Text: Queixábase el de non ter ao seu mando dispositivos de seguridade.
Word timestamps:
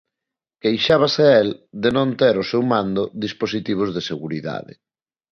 Queixábase 0.63 1.25
el 1.41 1.47
de 1.83 1.89
non 1.97 2.09
ter 2.19 2.35
ao 2.37 2.49
seu 2.51 2.63
mando 2.71 3.03
dispositivos 3.25 3.89
de 3.95 4.01
seguridade. 4.09 4.73